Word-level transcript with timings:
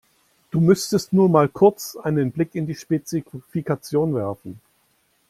Du 0.49 0.59
müsstest 0.59 1.13
nur 1.13 1.29
mal 1.29 1.47
kurz 1.47 1.95
einen 1.95 2.31
Blick 2.31 2.55
in 2.55 2.65
die 2.65 2.73
Spezifikation 2.73 4.15
werfen. 4.15 4.59